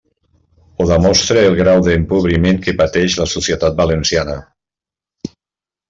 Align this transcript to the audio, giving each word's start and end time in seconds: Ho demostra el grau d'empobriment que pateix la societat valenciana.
Ho 0.79 0.87
demostra 0.91 1.43
el 1.49 1.57
grau 1.59 1.83
d'empobriment 1.89 2.59
que 2.65 2.75
pateix 2.81 3.21
la 3.23 3.31
societat 3.37 3.79
valenciana. 3.83 4.43